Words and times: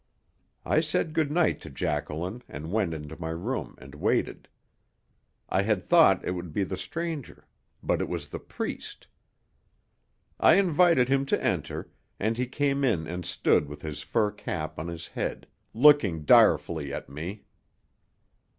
I 0.65 0.79
said 0.79 1.13
good 1.13 1.31
night 1.31 1.61
to 1.61 1.69
Jacqueline 1.69 2.41
and 2.49 2.71
went 2.71 2.95
into 2.95 3.21
my 3.21 3.29
room 3.29 3.75
and 3.77 3.93
waited. 3.93 4.47
I 5.47 5.61
had 5.61 5.83
thought 5.87 6.25
it 6.25 6.31
would 6.31 6.51
be 6.51 6.63
the 6.63 6.75
stranger, 6.75 7.45
but 7.83 8.01
it 8.01 8.09
was 8.09 8.29
the 8.29 8.39
priest. 8.39 9.05
I 10.39 10.55
invited 10.55 11.07
him 11.07 11.27
to 11.27 11.43
enter, 11.43 11.91
and 12.19 12.35
he 12.35 12.47
came 12.47 12.83
in 12.83 13.05
and 13.05 13.23
stood 13.27 13.67
with 13.69 13.83
his 13.83 14.01
fur 14.01 14.31
cap 14.31 14.79
on 14.79 14.87
his 14.87 15.09
head, 15.09 15.45
looking 15.71 16.25
direfully 16.25 16.91
at 16.91 17.07
me. 17.07 17.43